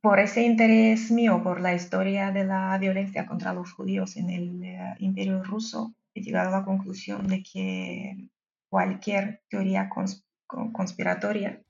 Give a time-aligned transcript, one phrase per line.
[0.00, 4.64] por ese interés mío por la historia de la violencia contra los judíos en el
[4.64, 8.28] eh, imperio ruso, he llegado a la conclusión de que
[8.68, 9.90] cualquier teoría
[10.72, 11.60] conspiratoria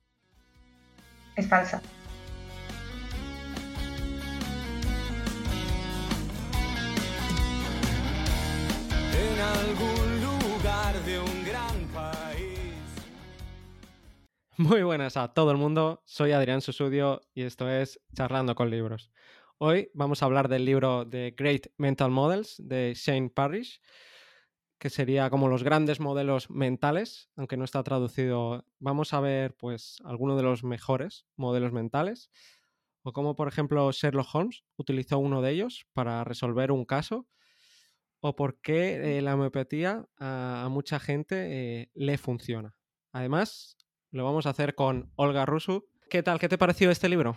[1.36, 1.82] es falsa.
[14.60, 19.10] Muy buenas a todo el mundo, soy Adrián Susudio y esto es Charlando con Libros.
[19.56, 23.80] Hoy vamos a hablar del libro The Great Mental Models de Shane Parrish,
[24.76, 28.66] que sería como los grandes modelos mentales, aunque no está traducido.
[28.78, 32.30] Vamos a ver pues algunos de los mejores modelos mentales
[33.02, 37.26] o como por ejemplo Sherlock Holmes utilizó uno de ellos para resolver un caso
[38.20, 42.76] o por qué eh, la homeopatía a, mucha gente eh, le funciona.
[43.12, 43.74] Además,
[44.12, 45.84] lo vamos a hacer con Olga Rusu.
[46.08, 46.38] ¿Qué tal?
[46.38, 47.36] ¿Qué te pareció este libro?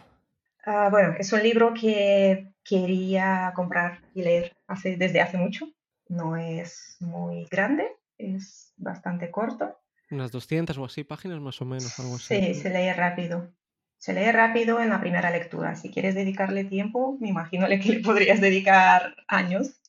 [0.66, 5.68] Ah, bueno, es un libro que quería comprar y leer hace, desde hace mucho.
[6.08, 9.78] No es muy grande, es bastante corto.
[10.10, 12.36] Unas 200 o así páginas más o menos, algo así.
[12.36, 13.52] Sí, se lee rápido.
[13.98, 15.76] Se lee rápido en la primera lectura.
[15.76, 19.80] Si quieres dedicarle tiempo, me imagino que le podrías dedicar años.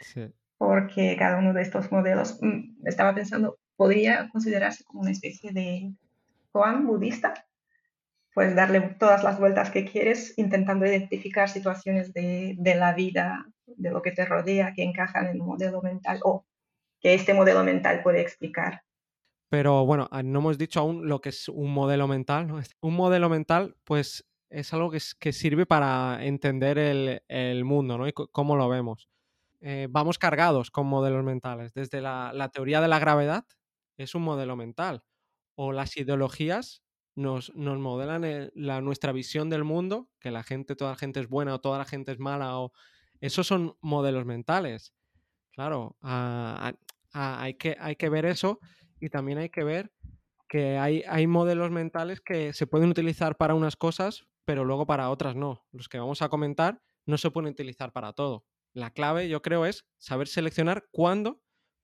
[0.00, 0.32] Sí.
[0.58, 5.92] Porque cada uno de estos modelos, mm, estaba pensando, podría considerarse como una especie de
[6.54, 7.34] koan budista.
[8.32, 14.02] Puedes darle todas las vueltas que quieres intentando identificar situaciones de, la vida de lo
[14.02, 16.46] que te rodea que encajan en un modelo mental o
[17.00, 18.82] que este modelo mental puede explicar.
[19.48, 22.46] Pero bueno, ah, no hemos dicho aún lo que es un modelo mental.
[22.46, 22.60] ¿no?
[22.80, 28.06] Un modelo mental, pues es algo que, sirve para entender el, el, mundo ¿no?
[28.06, 29.08] y cómo lo vemos.
[29.60, 31.74] Eh, vamos cargados con modelos mentales.
[31.74, 33.44] Desde la, la, teoría de la gravedad
[33.96, 35.02] es un modelo mental.
[35.54, 40.92] O las ideologías nos, nos modelan la, nuestra visión del mundo, que la gente, toda
[40.92, 42.72] la gente es buena o toda la gente es mala o
[43.20, 44.94] esos son modelos mentales.
[45.52, 46.72] Claro, ah,
[47.12, 48.58] ah, hay, que, hay que ver eso
[48.98, 49.92] y también hay que ver
[50.48, 55.10] que hay, hay modelos mentales que se pueden utilizar para unas cosas, pero luego para
[55.10, 55.64] otras no.
[55.72, 58.44] Los que vamos a comentar no se pueden utilizar para todo.
[58.72, 61.40] La clave, yo creo, es saber seleccionar cuándo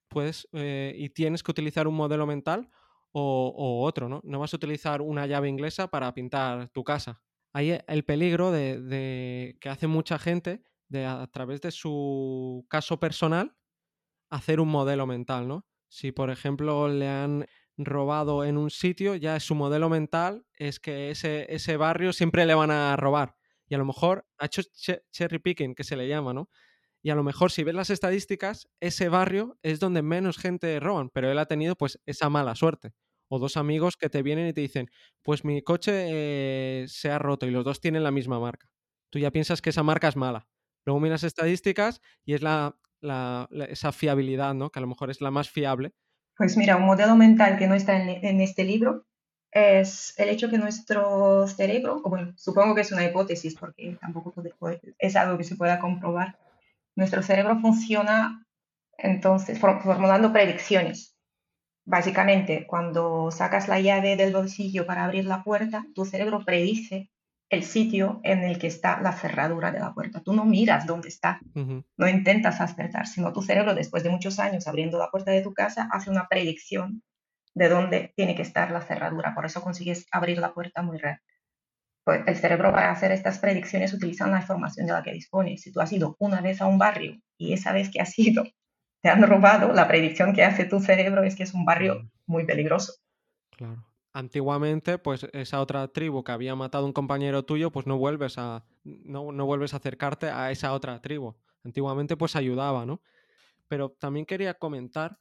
[0.08, 2.68] puedes y tienes que utilizar un modelo mental
[3.12, 4.20] o, otro, ¿no?
[4.24, 7.22] No vas a utilizar una llave inglesa para pintar tu casa.
[7.52, 13.00] Hay el peligro de, de que hace mucha gente de a través de su caso
[13.00, 13.56] personal
[14.30, 15.66] hacer un modelo mental, ¿no?
[15.88, 21.10] Si por ejemplo le han robado en un sitio, ya su modelo mental es que
[21.10, 23.36] ese, ese barrio siempre le van a robar.
[23.68, 24.62] Y a lo mejor ha hecho
[25.12, 26.50] cherry picking, que se le llama, ¿no?
[27.02, 31.08] Y a lo mejor si ves las estadísticas, ese barrio es donde menos gente roban,
[31.10, 32.92] pero él ha tenido pues esa mala suerte.
[33.28, 34.90] O dos amigos que te vienen y te dicen,
[35.22, 38.68] pues mi coche eh, se ha roto y los dos tienen la misma marca.
[39.10, 40.48] Tú ya piensas que esa marca es mala.
[40.84, 42.76] Luego miras estadísticas y es la,
[43.68, 44.70] esa fiabilidad, ¿no?
[44.70, 45.92] Que a lo mejor es la más fiable.
[46.36, 49.06] Pues mira, un modelo mental que no está en, este libro
[49.52, 54.32] es el hecho que nuestro cerebro, bueno, supongo que es una hipótesis porque tampoco
[54.98, 56.38] es algo que se pueda comprobar,
[57.00, 58.44] nuestro cerebro funciona
[58.98, 61.16] entonces formulando predicciones.
[61.86, 67.10] Básicamente, cuando sacas la llave del bolsillo para abrir la puerta, tu cerebro predice
[67.48, 70.20] el sitio en el que está la cerradura de la puerta.
[70.20, 74.68] Tú no miras dónde está, no intentas acertar, sino tu cerebro, después de muchos años
[74.68, 77.02] abriendo la puerta de tu casa, hace una predicción
[77.54, 79.34] de dónde tiene que estar la cerradura.
[79.34, 81.29] Por eso consigues abrir la puerta muy rápido.
[82.10, 85.56] Pues el cerebro para hacer estas predicciones utiliza la información de la que dispone.
[85.58, 88.42] Si tú has ido una vez a un barrio y esa vez que has ido
[89.00, 92.44] te han robado, la predicción que hace tu cerebro es que es un barrio muy
[92.44, 92.94] peligroso.
[93.56, 97.96] Claro antiguamente, pues esa otra tribu que había matado a un compañero tuyo, pues no
[97.96, 101.36] vuelves a, no, no, vuelves a acercarte a esa otra tribu.
[101.62, 103.00] Antiguamente, pues ayudaba, ¿no?
[103.68, 105.20] Pero también quería comentar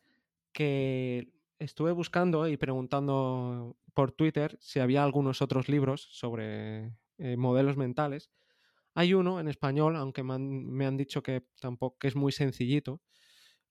[0.52, 7.76] que estuve buscando y preguntando por Twitter si había algunos otros libros sobre eh, modelos
[7.76, 8.32] mentales.
[8.96, 12.32] Hay uno en español, aunque me han, me han dicho que tampoco que es muy
[12.32, 13.02] sencillito,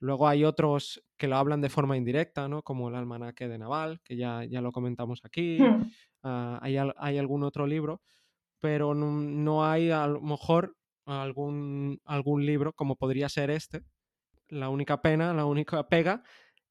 [0.00, 2.62] Luego hay otros que lo hablan de forma indirecta, ¿no?
[2.62, 5.58] Como el almanaque de Naval, que ya, ya lo comentamos aquí.
[5.60, 5.90] Hmm.
[6.22, 8.02] Ah, hay, hay, algún otro libro,
[8.60, 13.82] pero no, hay a lo mejor algún, algún libro como podría ser este.
[14.48, 16.22] La única pena, la única pega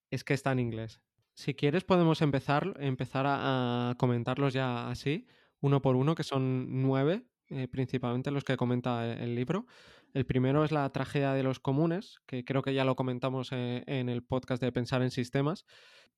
[0.10, 1.02] es que está en inglés.
[1.38, 5.28] Si quieres podemos empezar, empezar a, comentarlos ya así,
[5.62, 9.68] uno por uno, que son nueve, eh, principalmente los que comenta el libro.
[10.16, 13.84] El primero es la tragedia de los comunes, que creo que ya lo comentamos eh,
[13.86, 15.68] en el podcast de Pensar en Sistemas,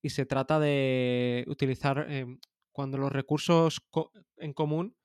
[0.01, 2.39] y se trata de utilizar em,
[2.71, 3.81] cuando los recursos
[4.37, 4.95] en común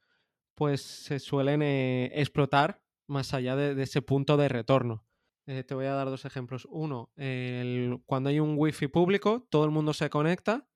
[0.54, 5.04] pues se suelen eh, explotar más allá de ese punto de retorno.
[5.46, 6.66] Eh, te voy a dar dos ejemplos.
[6.70, 7.10] Uno,
[8.06, 10.68] cuando hay un wifi público, todo el mundo se conecta,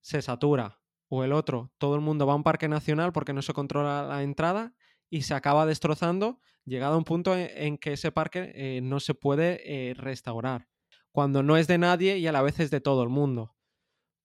[0.00, 0.80] se satura.
[1.08, 4.02] O el otro, todo el mundo va a un parque nacional porque no se controla
[4.02, 4.74] la entrada
[5.10, 8.98] y se acaba destrozando, llegado a un punto en, en que ese parque eh, no
[8.98, 9.60] se puede
[9.90, 10.68] eh, restaurar.
[11.12, 13.54] Cuando no es de nadie y a la vez es de todo el mundo.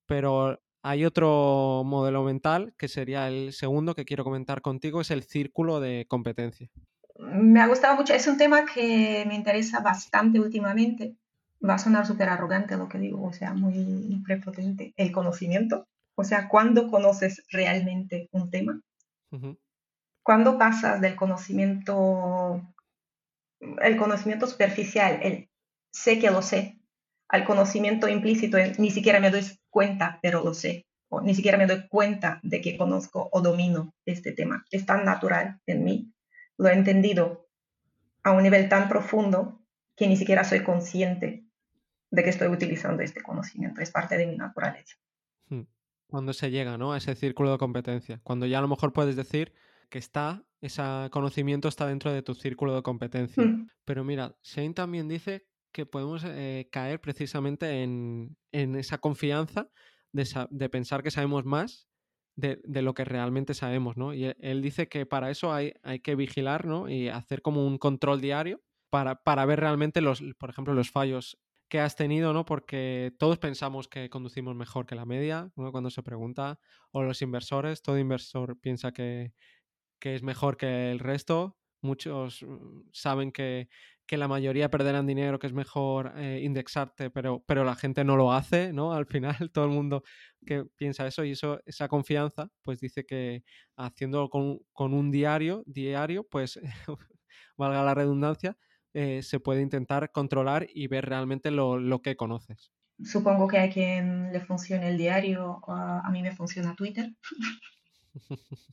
[0.06, 5.24] Pero hay otro modelo mental que sería el segundo que quiero comentar contigo, es el
[5.24, 6.72] círculo de competencia.
[7.20, 11.16] Me ha gustado mucho, es un tema que me interesa bastante últimamente.
[11.68, 14.94] Va a sonar súper arrogante lo que digo, o sea, muy prepotente.
[14.96, 18.80] El conocimiento, o sea, ¿cuándo conoces realmente un tema?
[19.32, 19.58] Ujú,
[20.22, 22.62] ¿Cuándo pasas del conocimiento,
[23.82, 25.50] el conocimiento superficial, el
[25.92, 26.80] sé que lo sé,
[27.30, 31.58] al conocimiento implícito, el ni siquiera me doy cuenta, pero lo sé, o ni siquiera
[31.58, 34.66] me doy cuenta de que conozco o domino este tema?
[34.70, 36.12] Es tan natural en mí,
[36.58, 37.48] lo he entendido
[38.24, 39.62] a un nivel tan profundo
[39.96, 41.46] que ni siquiera soy consciente
[42.12, 44.96] de que estoy utilizando este conocimiento, es parte de mi naturaleza.
[45.50, 45.62] mm.
[46.08, 46.94] Cuando se llega, ¿no?
[46.94, 48.22] A ese círculo de competencia.
[48.24, 49.54] Cuando ya a lo mejor puedes decir
[49.90, 50.82] que está, ese
[51.12, 53.44] conocimiento está dentro de tu círculo de competencia.
[53.44, 53.70] Mm.
[53.86, 59.70] Pero mira, Shane también dice que podemos eh, caer precisamente en, en esa confianza
[60.12, 61.87] de pensar que sabemos más
[62.38, 64.14] de, de lo que realmente sabemos, ¿no?
[64.14, 66.88] Y él, él dice que para eso hay, hay que vigilar, ¿no?
[66.88, 71.40] Y hacer como un control diario para, para ver realmente los, por ejemplo, los fallos
[71.68, 72.46] que has tenido, ¿no?
[72.46, 75.72] Porque todos pensamos que conducimos mejor que la media, ¿no?
[75.72, 76.60] Cuando se pregunta,
[76.92, 79.34] o los inversores, todo inversor piensa que,
[80.00, 81.58] que es mejor que el resto.
[81.82, 83.68] Muchos mm, saben que,
[84.08, 88.16] que la mayoría perderán dinero, que es mejor eh, indexarte, pero, pero la gente no
[88.16, 88.94] lo hace, ¿no?
[88.94, 90.04] Al final todo el mundo
[90.46, 93.44] que piensa eso y eso, esa confianza, pues dice que
[93.76, 96.60] haciéndolo con, con un diario, diario, pues
[97.58, 98.58] valga la redundancia,
[98.94, 102.72] eh, se puede intentar controlar y ver realmente lo, lo que conoces.
[103.04, 107.14] Supongo que a quien le funcione el diario, a a mí me funciona Twitter.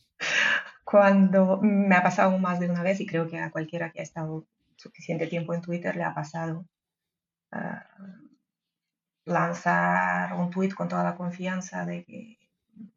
[0.84, 4.02] Cuando me ha pasado más de una vez, y creo que a cualquiera que ha
[4.02, 4.46] estado
[4.84, 6.66] suficiente tiempo en Twitter le ha pasado,
[7.52, 7.86] ah,
[9.26, 12.38] lanzar un tweet con toda la confianza de que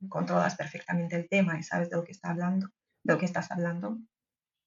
[0.10, 2.68] controlas perfectamente el tema y sabes de lo que está hablando,
[3.04, 3.98] de lo que estás hablando,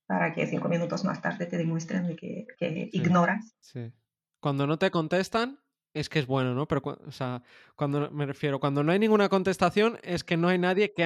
[0.06, 2.90] para que cinco minutos más tarde te demuestren de que, que Sí.
[2.93, 3.55] ignoras.
[3.61, 3.93] Sí.
[4.40, 5.61] Cuando no te contestan,
[5.94, 6.66] es que es bueno, ¿no?
[6.69, 7.42] Pero, cu- o sea,
[7.76, 11.02] cuando me refiero, cuando no hay ninguna contestación, es que no hay nadie que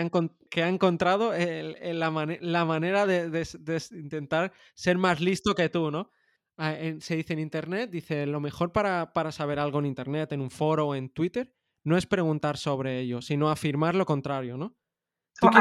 [0.51, 2.11] que ha encontrado el- el- la,
[2.41, 3.31] la manera de,
[3.93, 6.11] intentar ser más listo que tú, ¿no?
[6.57, 10.41] Ah, se dice en Internet, dice, lo mejor para, para saber algo en Internet, en
[10.41, 11.53] un foro o en Twitter,
[11.83, 14.77] no es preguntar sobre ello, sino afirmar lo contrario, ¿no?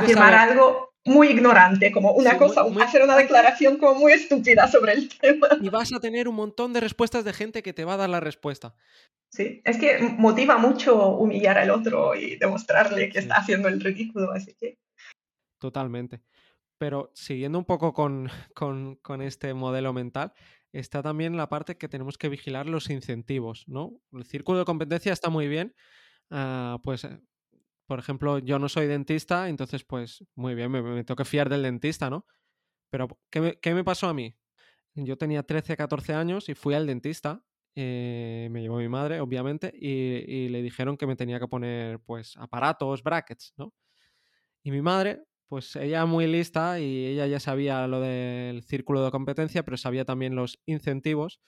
[0.06, 4.14] Afirmar saber- algo muy ignorante, como una Sí, cosa, muy hacer una declaración como muy
[4.14, 5.48] estúpida sobre el tema.
[5.62, 8.10] y vas a tener un montón de respuestas de gente que te va a dar
[8.10, 8.76] la respuesta.
[9.32, 13.20] Sí, es que motiva mucho humillar al otro y demostrarle que Sí.
[13.28, 14.78] está haciendo el ridículo, así que
[15.60, 16.22] Totalmente.
[16.78, 20.34] Pero siguiendo un poco con, con- con este modelo mental,
[20.72, 23.94] está también la parte que tenemos que vigilar los incentivos, ¿no?
[24.12, 25.74] El círculo de competencia está muy bien.
[26.32, 27.08] ah, pues,
[27.94, 31.48] por ejemplo, yo no soy dentista, entonces, pues, muy bien, me, me tengo que fiar
[31.48, 32.26] del dentista, ¿no?
[32.90, 34.36] Pero, ¿qué me, pasó a mí?
[34.96, 37.44] Yo tenía 13, 14 años y fui al dentista.
[37.76, 39.90] eh, me llevó mi madre, obviamente, y,
[40.28, 43.76] y le dijeron que me tenía que poner, pues, aparatos, brackets, ¿no?
[44.64, 49.12] Y mi madre, pues ella muy lista y ella ya sabía lo del círculo de
[49.12, 51.42] competencia, pero sabía también los incentivos.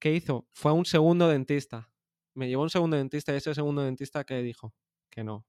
[0.00, 0.48] ¿Qué hizo?
[0.52, 1.90] Fue a un segundo dentista.
[2.34, 4.74] Me llevó a un segundo dentista y ese segundo dentista que dijo
[5.10, 5.46] que no.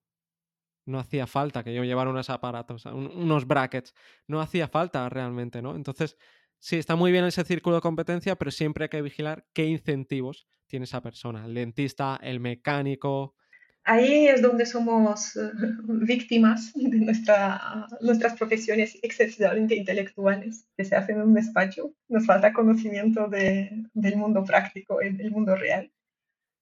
[0.88, 3.94] No hacía falta que yo llevara unos aparatos, un- unos brackets.
[4.28, 5.76] No hacía falta realmente, ¿no?
[5.76, 6.18] Entonces,
[6.60, 10.48] sí, está muy bien ese círculo de competencia, pero siempre hay que vigilar qué incentivos
[10.66, 11.46] tiene esa persona.
[11.46, 13.36] El dentista, el mecánico.
[13.84, 15.52] ahí es donde somos eh,
[15.88, 21.94] víctimas de nuestra, nuestras profesiones excesivamente intelectuales que se hacen en un despacho.
[22.10, 25.92] Nos falta conocimiento de- del mundo práctico, y del mundo real.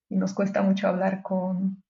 [0.09, 1.83] Y nos cuesta mucho hablar con,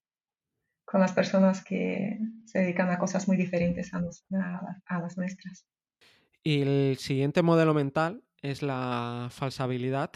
[0.95, 3.99] con las personas que se dedican a cosas muy diferentes a,
[4.85, 5.67] a- las nuestras.
[6.41, 10.11] Y el siguiente modelo mental es la falsabilidad,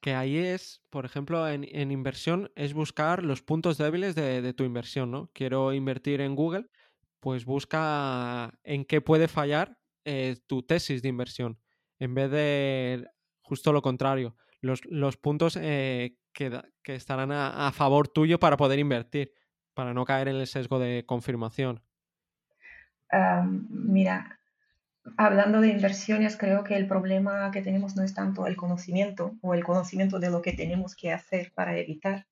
[0.00, 4.54] que ahí es, por ejemplo, en, en inversión, es buscar los puntos débiles de, de
[4.54, 5.30] tu inversión, ¿no?
[5.34, 6.64] Quiero invertir en Google,
[7.20, 11.60] pues busca en qué puede fallar eh, tu tesis de inversión,
[11.98, 13.06] en vez de
[13.42, 18.78] justo lo contrario, los, los puntos eh, que, que estarán a favor tuyo para poder
[18.78, 19.34] invertir,
[19.74, 21.80] para no caer en el sesgo de confirmación.
[23.10, 24.38] Am, mira,
[25.16, 29.54] hablando de inversiones, creo que el problema que tenemos no es tanto el conocimiento o
[29.54, 32.26] el conocimiento de lo que tenemos que hacer para evitar,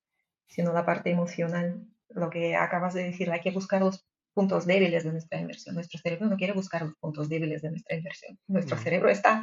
[0.46, 1.84] sino la parte emocional.
[2.08, 5.74] Lo que acabas de decir, hay que buscar los puntos débiles de nuestra inversión.
[5.74, 8.38] Nuestro cerebro no quiere buscar los puntos débiles de nuestra inversión.
[8.46, 9.42] Nuestro cerebro está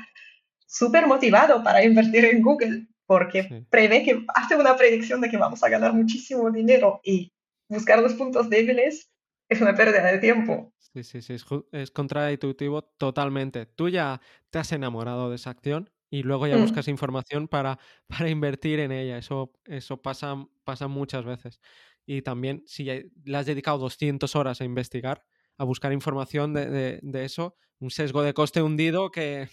[0.65, 3.65] súper motivado para invertir en Google porque Sí.
[3.69, 7.31] prevé que hace una predicción de que vamos a ganar muchísimo dinero y
[7.69, 9.09] buscar los puntos débiles
[9.49, 10.73] es una pérdida de tiempo.
[10.77, 13.65] Sí, sí, sí, es, es contraintuitivo totalmente.
[13.65, 14.19] Tú ya
[14.49, 16.61] te has enamorado de esa acción y luego ya Mm.
[16.61, 19.17] buscas información para, para invertir en ella.
[19.17, 21.59] Eso, eso pasa, pasa muchas veces.
[22.05, 22.95] Y también si ya
[23.25, 25.25] le has dedicado 200 horas a investigar,
[25.57, 29.49] a buscar información de, de- de eso, un sesgo de coste hundido que...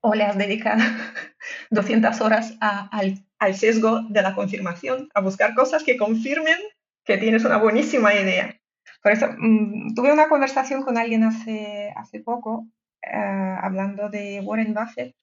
[0.00, 0.82] O le has dedicado
[1.70, 6.58] 200 horas a- al, al sesgo de la confirmación, a buscar cosas que confirmen
[7.04, 8.58] que tienes una buenísima idea.
[9.02, 12.66] Por eso, mm, tuve una conversación con alguien hace, hace poco,
[13.02, 15.14] eh, hablando de Warren Buffett.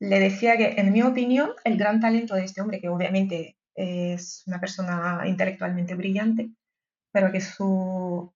[0.00, 4.42] Le decía que, en mi opinión, el gran talento de este hombre, que obviamente es
[4.46, 6.50] una persona intelectualmente brillante,
[7.12, 8.32] pero que su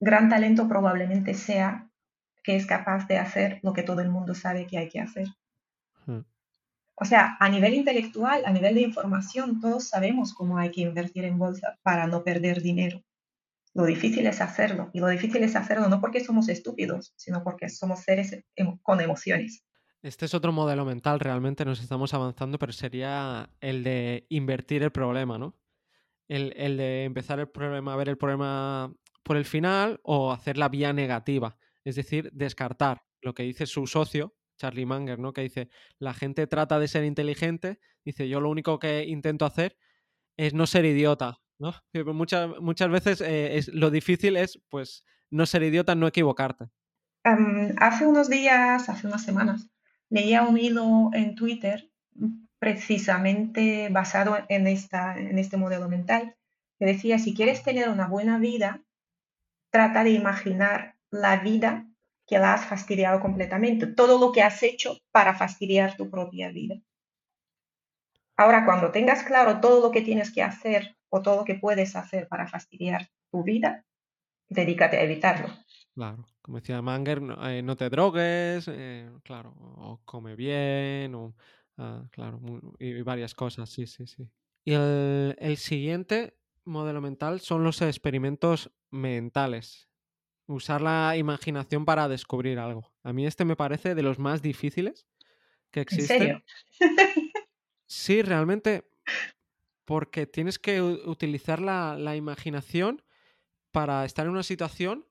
[0.00, 1.88] gran talento probablemente sea
[2.44, 5.26] que es capaz de hacer lo que todo el mundo sabe que hay que hacer.
[6.06, 6.20] Hmm.
[6.98, 11.24] O sea, a nivel intelectual, a nivel de información, todos sabemos cómo hay que invertir
[11.24, 13.02] en bolsa para no perder dinero.
[13.74, 14.90] Lo difícil es hacerlo.
[14.94, 18.42] Y lo difícil es hacerlo no porque somos estúpidos, sino porque somos seres
[18.82, 19.62] con emociones.
[20.02, 24.92] Este es otro modelo mental, realmente nos estamos avanzando, pero sería el de invertir el
[24.92, 25.58] problema, ¿no?
[26.28, 30.68] El, el de empezar el problema, ver el problema por el final o hacer la
[30.68, 35.32] vía negativa, es decir, descartar lo que dice su socio, Charlie Munger, ¿no?
[35.32, 39.76] Que dice, la gente trata de ser inteligente, dice, yo lo único que intento hacer
[40.36, 41.74] es no ser idiota, ¿no?
[41.92, 46.66] Que Muchas, muchas veces eh, es, lo difícil es, pues, no ser idiota, no equivocarte.
[47.80, 49.68] Hace unos días, hace unas semanas,
[50.08, 56.36] leía un hilo en Twitter mm, precisamente basado en, esta, en este modelo mental,
[56.78, 58.84] que decía, si quieres tener una buena vida,
[59.70, 61.88] trata de imaginar la vida
[62.26, 66.76] que la has fastidiado completamente, todo lo que has hecho para fastidiar tu propia vida.
[68.36, 71.96] Ahora, cuando tengas claro todo lo que tienes que hacer o todo lo que puedes
[71.96, 73.84] hacer para fastidiar tu vida,
[74.48, 75.48] dedícate a evitarlo.
[75.94, 81.34] Claro, como decía Manger, no, eh, te drogues, eh, claro, o come bien, o,
[81.78, 82.40] ah, claro,
[82.78, 84.28] y, varias cosas, sí, sí, sí.
[84.64, 89.88] Y el siguiente modelo mental son los experimentos mentales.
[90.46, 92.92] Usar la imaginación para descubrir algo.
[93.02, 95.06] A mí este me parece de los más difíciles
[95.70, 96.18] que ¿En existen.
[96.18, 96.42] serio?
[97.86, 98.88] Sí, realmente,
[99.84, 103.02] porque tienes que utilizar la, la imaginación
[103.70, 105.06] para estar en una situación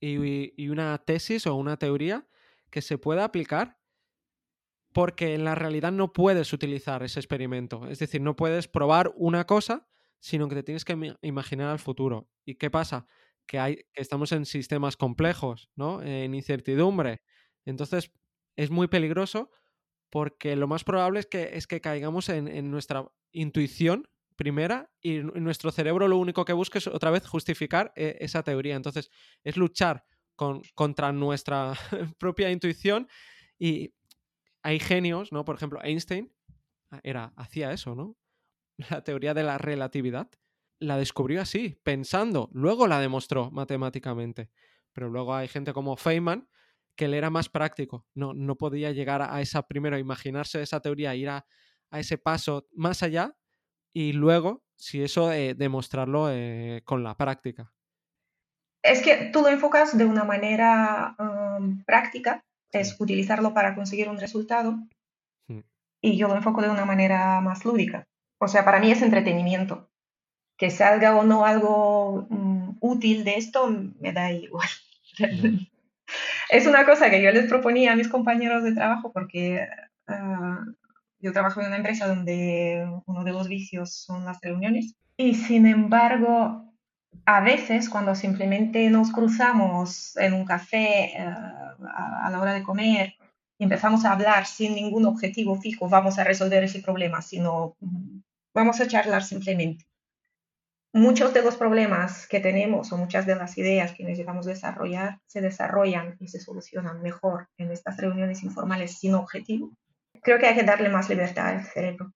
[0.00, 2.26] y, y una tesis o una teoría
[2.70, 3.78] que se pueda aplicar
[4.92, 7.86] porque en la realidad no puedes utilizar ese experimento.
[7.88, 9.86] Es decir, no puedes probar una cosa,
[10.18, 12.28] sino que te tienes que ima- imaginar al futuro.
[12.44, 13.06] ¿Y qué pasa?
[13.46, 16.02] Que, hay, que estamos en sistemas complejos, ¿no?
[16.02, 17.22] En incertidumbre.
[17.64, 18.12] Entonces,
[18.56, 19.50] es muy peligroso
[20.10, 24.08] porque lo más probable es que, es que caigamos en, en nuestra intuición
[24.40, 28.74] primera y nuestro cerebro lo único que busca es otra vez justificar eh, esa teoría.
[28.74, 29.10] Entonces,
[29.44, 30.02] es luchar
[30.34, 31.74] con, contra nuestra
[32.18, 33.06] propia intuición
[33.58, 33.92] y
[34.62, 35.44] hay genios, ¿no?
[35.44, 36.32] Por ejemplo, Einstein
[36.90, 38.16] ah, era, hacía eso, ¿no?
[38.90, 40.30] La teoría de la relatividad
[40.80, 44.50] la descubrió así, pensando, luego la demostró matemáticamente.
[44.92, 46.48] Pero luego hay gente como Feynman
[46.96, 51.14] que él era más práctico, no, no podía llegar a esa, primero, imaginarse esa teoría,
[51.14, 51.46] ir a,
[51.90, 53.36] a ese paso más allá
[53.92, 57.72] y luego, si eso, eh, demostrarlo eh, con la práctica.
[58.82, 64.18] Es que tú lo enfocas de una manera um, práctica, es utilizarlo para conseguir un
[64.18, 64.78] resultado,
[65.48, 65.60] Mm.
[66.00, 68.06] y yo lo enfoco de una manera más lúdica.
[68.38, 69.89] O sea, para mí es entretenimiento.
[70.60, 74.68] Que salga o no algo mm, útil de esto, me da igual.
[76.50, 79.66] Es una cosa que yo les proponía a mis compañeros de trabajo porque
[80.08, 80.60] ah,
[81.20, 85.66] yo trabajo en una empresa donde uno de los vicios son las reuniones y sin
[85.66, 86.74] embargo
[87.24, 92.64] a veces cuando simplemente nos cruzamos en un café eh, a, a la hora de
[92.64, 93.14] comer
[93.58, 98.20] y empezamos a hablar sin ningún objetivo fijo, vamos a resolver ese problema, sino mm,
[98.54, 99.89] vamos a charlar simplemente.
[100.92, 105.40] Muchos de los problemas que tenemos o muchas de las ideas que necesitamos desarrollar se
[105.40, 109.72] desarrollan y se solucionan mejor en estas reuniones informales sin objetivo.
[110.22, 112.12] Creo que hay que darle más libertad al cerebro.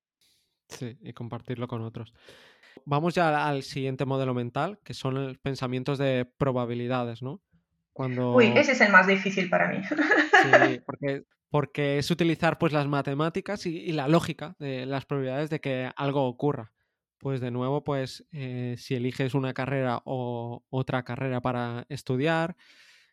[0.69, 2.13] Sí, y compartirlo con otros.
[2.85, 7.41] Vamos ya al siguiente modelo mental, que son los pensamientos de probabilidades, ¿no?
[7.93, 8.35] Cuando...
[8.35, 9.85] Uy, ese es el más difícil para mí.
[9.85, 15.51] Sí, porque, porque es utilizar pues las matemáticas y, y la lógica de las probabilidades
[15.51, 16.74] de que algo ocurra.
[17.25, 22.55] Pues de nuevo, pues eh, si eliges una carrera o otra carrera para estudiar.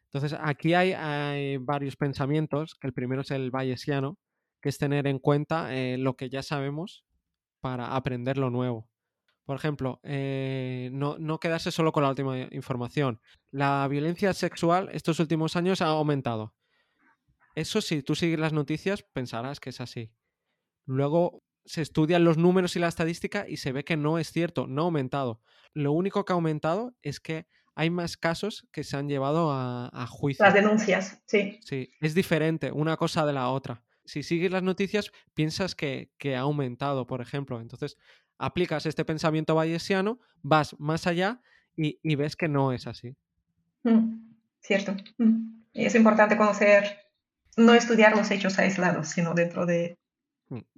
[0.07, 4.17] Entonces, aquí hay, hay varios pensamientos, el primero es el bayesiano,
[4.61, 7.05] que es tener en cuenta eh, lo que ya sabemos
[7.61, 8.89] para aprender lo nuevo.
[9.45, 13.21] Por ejemplo, eh, no, no quedarse solo con la última información.
[13.49, 16.53] La violencia sexual estos últimos años ha aumentado.
[17.55, 20.11] Eso si tú sigues las noticias pensarás que es así.
[20.85, 24.67] Luego se estudian los números y la estadística y se ve que no es cierto,
[24.67, 25.41] no ha aumentado.
[25.73, 29.89] Lo único que ha aumentado es que hay más casos que se han llevado a,
[29.93, 30.43] a juicio.
[30.43, 31.59] Las denuncias, sí.
[31.63, 33.83] Sí, es diferente una cosa de la otra.
[34.05, 37.61] Si sigues las noticias, piensas que, que ha aumentado, por ejemplo.
[37.61, 37.97] Entonces,
[38.37, 41.41] aplicas este pensamiento bayesiano, vas más allá
[41.75, 43.15] y, y ves que no es así.
[43.83, 44.95] Mm, cierto.
[45.17, 45.61] Mm.
[45.73, 46.97] Y es importante conocer,
[47.55, 49.97] no estudiar los hechos aislados, sino dentro de.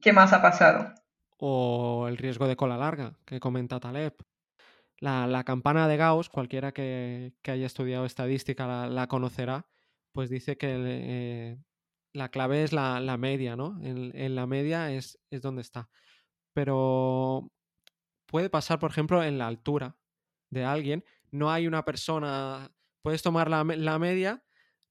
[0.01, 0.93] Qué más ha pasado.
[1.37, 4.15] O el riesgo de cola larga, que comenta Taleb.
[4.99, 9.67] La, la campana de Gauss, cualquiera que, que haya estudiado estadística la, conocerá,
[10.13, 11.57] pues dice que eh,
[12.13, 13.77] la clave es la, la media, ¿no?
[13.81, 15.89] En, en la media es, es donde está.
[16.53, 17.51] Pero
[18.27, 19.97] puede pasar, por ejemplo, en la altura
[20.49, 21.03] de alguien.
[21.31, 24.43] No hay una persona, puedes tomar la, la media,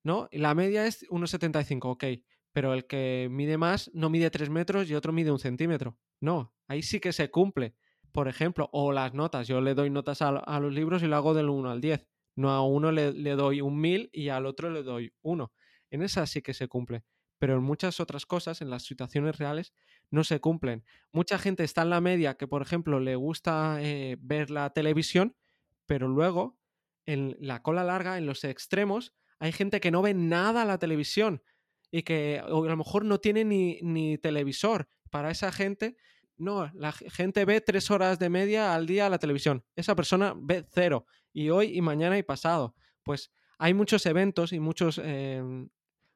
[0.05, 0.29] ¿no?
[0.33, 2.05] La media es 1,75, ok.
[2.53, 5.99] Pero el que mide más no mide 3 metros y otro mide un centímetro.
[6.21, 7.75] No, ahí sí que se cumple.
[8.13, 9.49] Por ejemplo, o las notas.
[9.49, 12.07] Yo le doy notas a, los libros y lo hago del 1 al 10.
[12.37, 15.53] No a uno le, doy un 1000 y al otro le doy 1.
[15.91, 17.05] En esa sí que se cumple.
[17.39, 19.73] Pero en muchas otras cosas, en las situaciones reales,
[20.11, 20.85] no se cumplen.
[21.11, 25.35] Mucha gente está en la media que, por ejemplo, le gusta eh, ver la televisión,
[25.87, 26.59] pero luego
[27.07, 31.43] en la cola larga, en los extremos, hay gente que no ve nada la televisión
[31.93, 34.89] y que a lo mejor no tiene ni, ni televisor.
[35.11, 35.97] Para esa gente,
[36.39, 39.65] no, la gente ve tres horas de media al día la televisión.
[39.77, 41.07] Esa persona ve cero.
[41.33, 42.75] Y hoy y mañana y pasado.
[43.05, 45.01] Pues hay muchos eventos y muchos...
[45.03, 45.69] eh,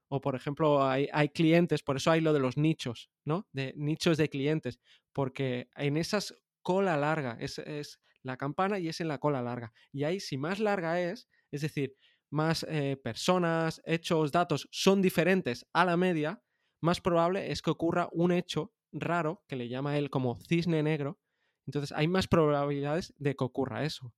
[0.09, 3.49] o por ejemplo, hay, hay clientes, por eso hay lo de los nichos, ¿no?
[3.53, 4.79] De nichos de clientes.
[5.13, 9.73] Porque en esas cola larga es, es la campana y es en la cola larga.
[9.93, 11.97] Y ahí, si más larga es, es decir,
[12.31, 16.43] más eh, personas, hechos, datos son diferentes a la media,
[16.81, 21.19] más probable es que ocurra un hecho raro, que le llama él como cisne negro.
[21.67, 24.15] Entonces hay más probabilidades de que ocurra eso.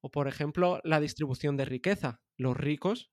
[0.00, 2.20] O por ejemplo, la distribución de riqueza.
[2.36, 3.10] Los ricos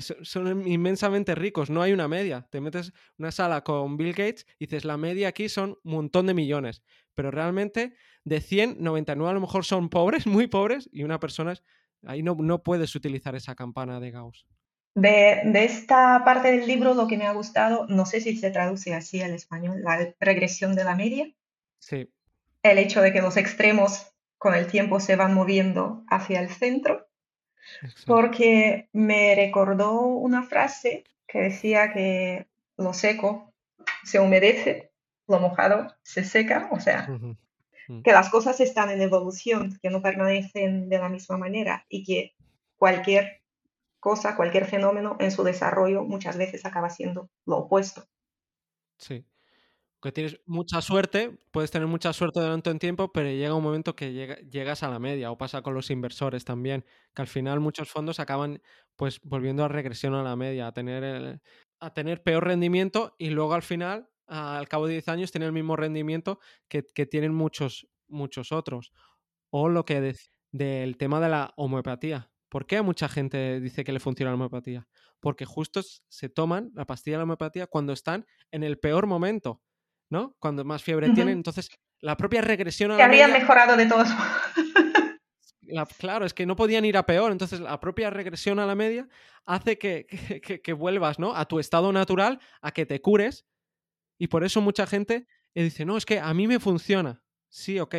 [0.00, 2.46] son inmensamente ricos, no hay una media.
[2.50, 6.26] Te metes una sala con Bill Gates y dices, la media aquí son un montón
[6.26, 6.82] de millones.
[7.14, 11.52] Pero realmente de 100, 99 a lo mejor son pobres, muy pobres, y una persona
[11.52, 11.62] es...
[12.04, 14.46] Ahí no, no puedes utilizar esa campana de Gauss.
[14.94, 18.50] De, de esta parte del libro lo que me ha gustado, no sé si se
[18.50, 21.26] traduce así al español, la regresión de la media,
[21.78, 22.10] Sí,
[22.62, 27.08] el hecho de que los extremos con el tiempo se van moviendo hacia el centro,
[27.82, 28.06] exacto.
[28.06, 33.52] porque me recordó una frase que decía que lo seco
[34.04, 34.92] se humedece,
[35.26, 37.08] lo mojado se seca, o sea,
[38.02, 42.34] que las cosas están en evolución, que no permanecen de la misma manera y que
[42.76, 43.42] cualquier
[44.00, 48.04] cosa, cualquier fenómeno en su desarrollo muchas veces acaba siendo lo opuesto.
[48.98, 49.24] Sí.
[50.02, 53.96] Que tienes mucha suerte, puedes tener mucha suerte durante un tiempo, pero llega un momento
[53.96, 57.60] que llega- llegas a la media, o pasa con los inversores también, que al final
[57.60, 58.62] muchos fondos acaban
[58.94, 61.40] pues volviendo a regresión a la media, a tener, el-
[61.80, 65.52] a tener peor rendimiento y luego al final, al cabo de 10 años, tienen el
[65.52, 68.92] mismo rendimiento que, que tienen muchos, muchos otros.
[69.50, 72.30] O lo que dec- del tema de la homeopatía.
[72.48, 74.86] ¿Por qué a mucha gente dice que le funciona la homeopatía?
[75.20, 79.62] Porque justo se toman la pastilla de la homeopatía cuando están en el peor momento,
[80.10, 80.36] ¿no?
[80.38, 81.36] Cuando más fiebre tienen.
[81.38, 84.08] Entonces, la propia regresión a Que habrían media, mejorado de todos
[85.62, 87.32] la- claro, es que no podían ir a peor.
[87.32, 89.08] Entonces, la propia regresión a la media
[89.44, 90.06] hace que,
[90.38, 91.34] que- que- que vuelvas, ¿no?
[91.34, 93.44] A tu estado natural, a que te cures.
[94.18, 97.22] Y por eso mucha gente eh, dice, no, es que a mí me funciona.
[97.48, 97.94] Sí, ok,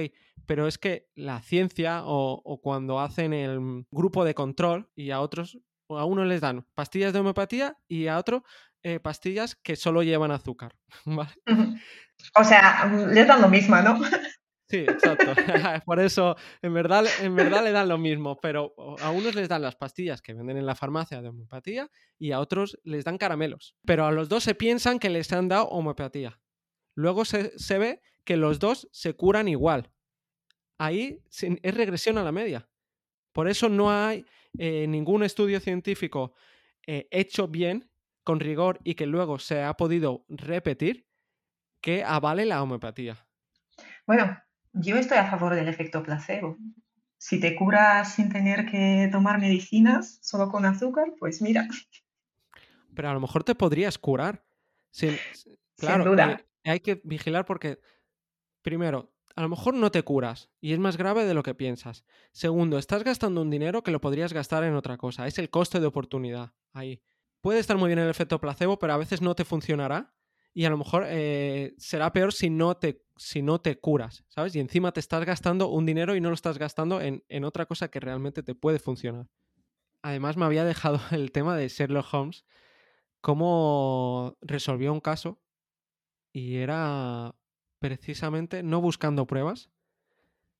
[0.45, 5.21] pero es que la ciencia o, o cuando hacen el grupo de control y a
[5.21, 8.43] otros, a uno les dan pastillas de homeopatía y a otro
[8.84, 10.75] eh, pastillas que solo llevan azúcar.
[12.34, 13.99] O sea, les dan lo mismo, ¿no?
[14.69, 15.25] Sí, exacto.
[15.86, 19.62] Por eso, en verdad, en verdad le dan lo mismo, pero a unos les dan
[19.62, 23.75] las pastillas que venden en la farmacia de homeopatía y a otros les dan caramelos.
[23.86, 26.41] Pero a los dos se piensan que les han dado homeopatía.
[26.95, 29.91] Luego se, se ve que los dos se curan igual.
[30.77, 32.69] Ahí es regresión a la media.
[33.32, 34.25] Por eso no hay
[34.58, 36.34] eh, ningún estudio científico
[36.86, 37.89] eh, hecho bien,
[38.23, 41.08] con rigor y que luego se ha podido repetir
[41.80, 43.27] que avale la homeopatía.
[44.06, 44.38] Bueno,
[44.80, 46.58] yo estoy a favor del efecto placebo.
[47.18, 51.68] Si te curas sin tener que tomar medicinas, solo con azúcar, pues mira.
[52.94, 54.44] Pero a lo mejor te podrías curar.
[54.92, 55.18] Sin,
[55.76, 56.44] claro, duda.
[56.63, 57.80] eh, hay que vigilar porque,
[58.62, 62.06] primero, a lo mejor no te curas y es más grave de lo que piensas.
[62.32, 65.28] Segundo, estás gastando un dinero que lo podrías gastar en otra cosa.
[65.28, 67.02] Es el coste de oportunidad ahí.
[67.42, 70.13] Puede estar muy bien el efecto placebo, pero a veces no te funcionará
[70.54, 74.56] y a lo mejor eh, será peor si no, te, si no te curas, ¿sabes?
[74.56, 77.65] Y encima te estás gastando un dinero y no lo estás gastando en, en otra
[77.65, 79.27] cosa que realmente te puede funcionar.
[80.01, 82.45] Además, me había dejado el tema de Sherlock Holmes,
[83.21, 85.41] cómo resolvió un caso
[86.32, 87.36] y era
[87.80, 89.69] precisamente no buscando pruebas,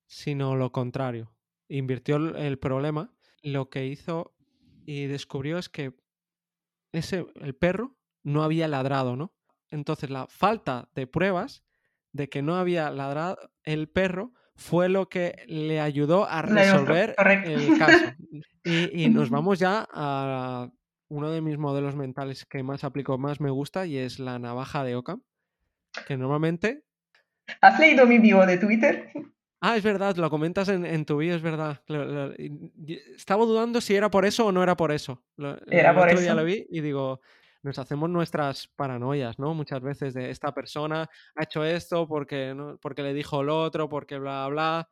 [0.06, 1.34] sino lo contrario.
[1.68, 4.34] Invirtió el, problema, lo que hizo
[4.86, 5.94] y descubrió es que
[6.92, 9.34] ese, el perro no había ladrado, ¿no?
[9.70, 11.62] Entonces la falta de pruebas
[12.12, 17.78] de que no había ladrado el perro fue lo que le ayudó a resolver el
[17.78, 18.04] caso.
[18.64, 20.68] Y, y nos vamos ya a
[21.08, 24.84] uno de mis modelos mentales que más aplico, más me gusta, y es la navaja
[24.84, 25.22] de Occam,
[26.06, 26.84] que normalmente...
[27.62, 29.10] ¿Has leído mi bio de Twitter?
[29.62, 31.82] Ah, es verdad, lo comentas en, en tu vídeo, es verdad.
[31.86, 32.34] Lo- lo-
[33.16, 35.24] estaba dudando si era por eso o no era por eso.
[35.36, 36.36] Lo- Era por otro día eso.
[36.36, 37.20] lo vi y digo,
[37.62, 39.54] nos hacemos nuestras paranoias, ¿no?
[39.54, 42.78] Muchas veces de esta persona ha hecho esto porque, ¿no?
[42.80, 44.88] porque le dijo lo otro, porque bla, bla.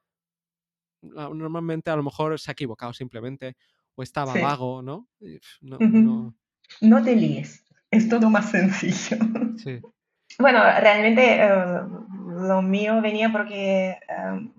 [1.03, 3.57] La- Normalmente a lo mejor se ha equivocado simplemente
[3.95, 4.41] o estaba Sí.
[4.41, 5.09] vago, ¿no?
[5.61, 6.35] No,
[6.81, 9.17] No te líes, es todo más sencillo.
[9.59, 9.81] sí.
[10.39, 11.49] Bueno, realmente eh,
[12.49, 14.51] lo mío venía porque eh,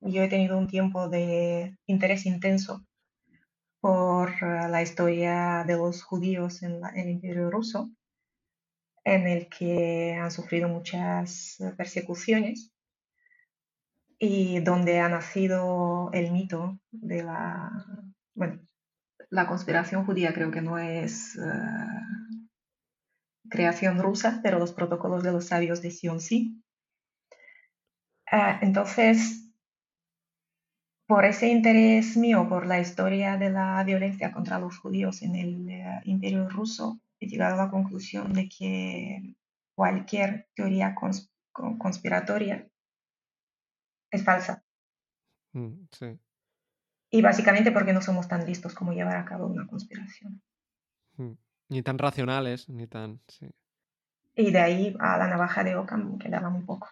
[0.00, 2.84] yo he tenido un tiempo de interés intenso
[3.80, 7.90] por eh, la historia de los judíos en, la- en el Imperio Ruso,
[9.04, 12.70] en el que han sufrido muchas persecuciones
[14.18, 17.70] y donde ha nacido el mito de la,
[18.34, 18.60] bueno,
[19.30, 21.40] la conspiración judía creo que no es eh,
[23.50, 26.62] creación rusa, pero los protocolos de los sabios de Sion sí.
[28.30, 29.47] Ah, entonces,
[31.08, 35.68] por ese interés mío por la historia de la violencia contra los judíos en el
[35.70, 39.34] eh, Imperio ruso, he llegado a la conclusión de que
[39.74, 42.68] cualquier teoría cons- con- conspiratoria
[44.10, 44.62] es falsa.
[45.54, 46.18] Mm, sí.
[47.10, 50.42] Y básicamente porque no somos tan listos como llevar a cabo una conspiración.
[51.16, 51.32] Mm.
[51.70, 53.20] Ni tan racionales, ni tan...
[53.28, 53.48] Sí.
[54.36, 56.90] Y de ahí a la navaja de Occam quedaba un poco.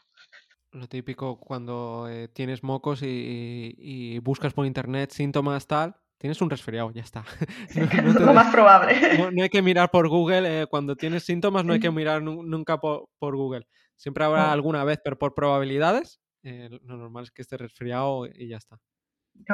[0.77, 6.41] Lo típico cuando eh, tienes mocos y, y- y buscas por internet síntomas tal, tienes
[6.43, 7.25] un resfriado, ya está.
[7.75, 8.95] No, no te Lo más probable.
[9.17, 12.23] no- no hay que mirar por Google, eh, cuando tienes síntomas no hay que mirar
[12.23, 13.67] nu- nunca por, por Google.
[13.97, 18.49] Siempre habrá alguna vez, pero por probabilidades, eh, lo normal es que esté resfriado y
[18.49, 18.79] ya está.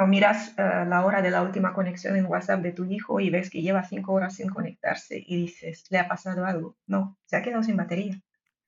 [0.01, 3.49] O miras la hora de la última conexión en WhatsApp de tu hijo y ves
[3.49, 6.77] que lleva cinco horas sin conectarse y dices, ¿le ha pasado algo?
[6.85, 8.21] No, se ha quedado sin batería.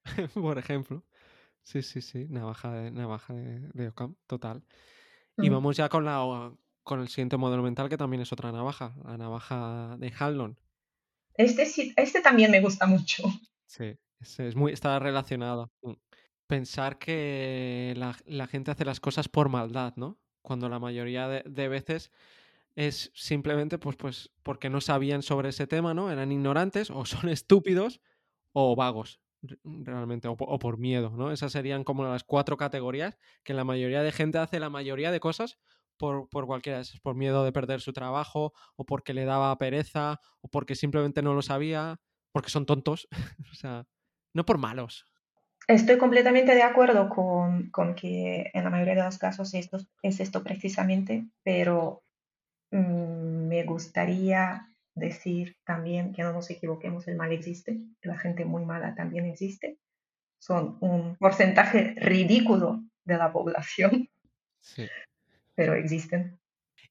[0.34, 1.04] por ejemplo.
[1.66, 3.92] Sí, sí, sí, navaja de, navaja de, de
[4.28, 4.64] total.
[5.38, 8.96] Y vamos ya con, la, con el siguiente modelo mental, que también es otra navaja,
[9.04, 10.60] la navaja de Hanlon.
[11.34, 13.24] Este, sí- este también me gusta mucho.
[13.66, 15.72] Sí, es, es muy, está relacionado.
[16.48, 20.20] Pensar que la, la gente hace las cosas por maldad, ¿no?
[20.44, 22.12] Cuando la mayoría de, de veces
[22.76, 26.12] es simplemente pues, pues porque no sabían sobre ese tema, ¿no?
[26.12, 28.02] Eran ignorantes o son estúpidos
[28.54, 29.22] o vagos,
[29.64, 31.32] realmente, o, po- o por miedo, ¿no?
[31.32, 35.20] Esas serían como las cuatro categorías que la mayoría de gente hace la mayoría de
[35.20, 35.60] cosas
[35.98, 39.58] por, por cualquiera de esas, por miedo de perder su trabajo, o porque le daba
[39.58, 42.00] pereza, o porque simplemente no lo sabía,
[42.32, 43.08] porque son tontos,
[43.52, 43.88] o sea,
[44.34, 45.06] no por malos.
[45.68, 50.20] Estoy completamente de acuerdo con, con que en la mayoría de los casos esto, es
[50.20, 52.04] esto precisamente, pero
[52.72, 58.66] mm, me gustaría decir también que no nos equivoquemos, el mal existe, la gente muy
[58.66, 59.78] mala también existe,
[60.40, 64.10] son un porcentaje ridículo de la población,
[64.62, 64.88] Sí.
[65.54, 66.40] pero existen.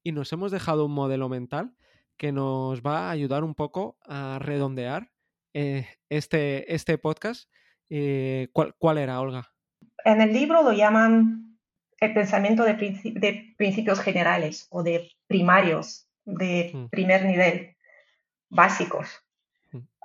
[0.03, 1.75] Y nos hemos dejado un modelo mental
[2.17, 5.11] que nos va a ayudar un poco a redondear
[5.55, 7.51] eh, este, este podcast.
[7.91, 9.51] Eh, ¿cuál, ¿Cuál era, Olga?
[10.05, 11.59] En el libro lo llaman
[12.01, 16.87] el pensamiento de, de principios generales o de primarios, de Mm.
[16.91, 17.74] primer nivel,
[18.55, 19.09] básicos.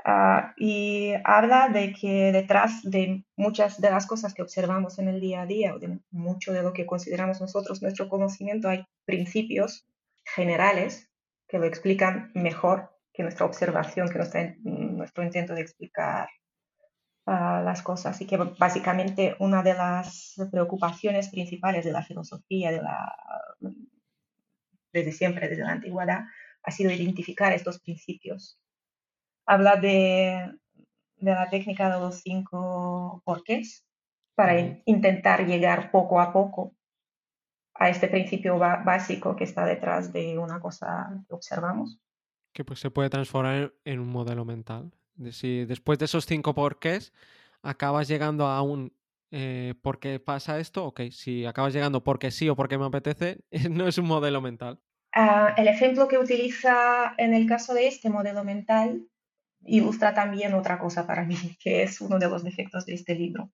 [0.05, 5.19] Ah, y habla de que detrás de muchas de las cosas que observamos en el
[5.19, 9.85] día a día, o de mucho de lo que consideramos nosotros nuestro conocimiento, hay principios
[10.23, 11.09] generales
[11.47, 16.29] que lo explican mejor que nuestra observación, que nuestra, nuestro intento de explicar
[17.25, 18.21] uh, las cosas.
[18.21, 23.13] Y que básicamente una de las preocupaciones principales de la filosofía de la,
[24.93, 26.21] desde siempre, desde la antigüedad,
[26.63, 28.59] ha sido identificar estos principios.
[29.45, 30.51] Habla de,
[31.17, 33.85] de la técnica de los cinco porqués
[34.35, 36.75] para intentar llegar poco a poco
[37.73, 41.97] a este principio básico que está detrás de una cosa que observamos.
[42.53, 44.91] Que pues se puede transformar en un modelo mental.
[45.31, 47.13] Si después de esos cinco porqués
[47.61, 48.93] acabas llegando a un
[49.31, 50.85] eh, ¿por qué pasa esto?
[50.85, 54.79] Ok, si acabas llegando porque sí o porque me apetece, no es un modelo mental.
[55.13, 59.07] Ah, el ejemplo que utiliza en el caso de este modelo mental
[59.65, 63.51] ilustra también otra cosa para mí, que es uno de los defectos de este libro.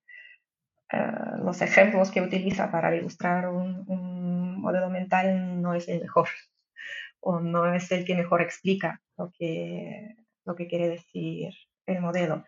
[0.92, 6.28] Ah, los ejemplos que utiliza para ilustrar un, modelo mental no es el mejor
[7.20, 11.54] o no es el que mejor explica lo que, lo que quiere decir
[11.86, 12.46] el modelo.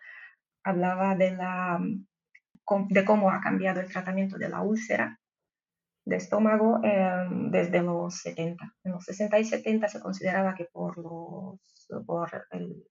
[0.64, 1.36] Hablaba de,
[3.06, 5.17] cómo ha cambiado el tratamiento de la úlcera
[6.08, 8.64] de estómago em, desde los 70.
[8.84, 12.82] En los 60 y 70 se consideraba que por, los, por el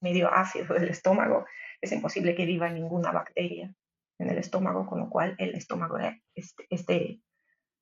[0.00, 1.44] medio ácido del estómago
[1.80, 3.74] es imposible que viva ninguna bacteria
[4.18, 5.98] en el estómago, con lo cual el estómago
[6.34, 7.22] es estéril.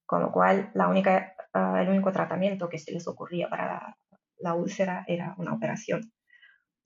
[0.06, 3.96] Con lo cual la única, ah, el único tratamiento que se les ocurría para
[4.38, 6.10] la úlcera era una operación.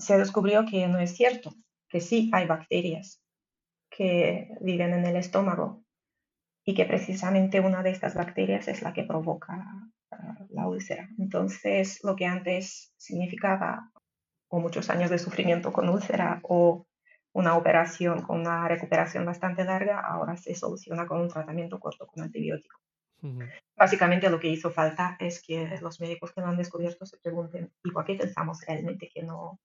[0.01, 1.53] Se descubrió que no es cierto,
[1.89, 3.23] que sí hay bacterias
[3.89, 5.85] que viven en el estómago
[6.69, 11.09] y que precisamente una de estas bacterias es la que provoca ah, la úlcera.
[11.19, 13.91] Entonces, lo que antes significaba
[14.49, 16.87] o muchos años de sufrimiento con úlcera o
[17.33, 22.23] una operación con una recuperación bastante larga, ahora se soluciona con un tratamiento corto con
[22.23, 22.79] antibiótico.
[23.75, 27.73] Básicamente lo que hizo falta es que los médicos que lo han descubierto se pregunten,
[27.83, 29.59] ¿y por qué pensamos realmente que no,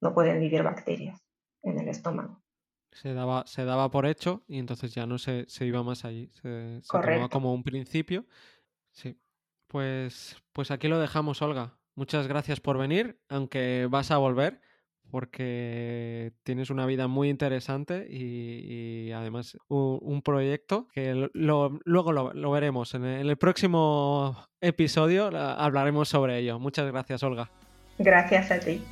[0.00, 1.20] no pueden vivir bacterias
[1.62, 2.41] en el estómago?
[2.92, 6.30] Se daba, se daba por hecho y entonces ya no se, se iba más allí.
[6.42, 8.26] Se, se tomaba como un principio.
[8.90, 9.18] Sí.
[9.66, 11.78] Pues, pues aquí lo dejamos, Olga.
[11.94, 14.60] Muchas gracias por venir, aunque vas a volver,
[15.10, 22.12] porque tienes una vida muy interesante y, y además un, un, proyecto que lo, luego
[22.12, 22.94] lo, lo veremos.
[22.94, 26.58] En el, en el próximo episodio hablaremos sobre ello.
[26.58, 27.50] Muchas gracias, Olga.
[27.98, 28.82] Gracias a ti.